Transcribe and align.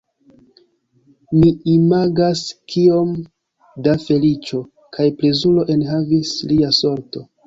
Mi 1.39 1.49
imagas, 1.73 2.39
kiom 2.75 3.11
da 3.89 3.93
feliĉo 4.05 4.61
kaj 4.97 5.05
plezuro 5.21 5.67
enhavis 5.75 6.33
lia 6.53 6.73
sorto! 6.79 7.23